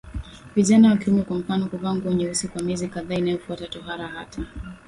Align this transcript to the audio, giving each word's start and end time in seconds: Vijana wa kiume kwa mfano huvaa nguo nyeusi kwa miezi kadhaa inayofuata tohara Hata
Vijana 0.55 0.89
wa 0.91 0.97
kiume 0.97 1.21
kwa 1.23 1.37
mfano 1.37 1.65
huvaa 1.65 1.95
nguo 1.95 2.11
nyeusi 2.13 2.47
kwa 2.47 2.61
miezi 2.61 2.87
kadhaa 2.87 3.15
inayofuata 3.15 3.67
tohara 3.67 4.07
Hata 4.07 4.41